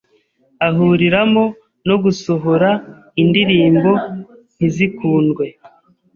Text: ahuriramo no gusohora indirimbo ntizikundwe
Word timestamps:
ahuriramo 0.67 1.43
no 1.87 1.95
gusohora 2.03 2.69
indirimbo 3.21 3.91
ntizikundwe 4.55 5.45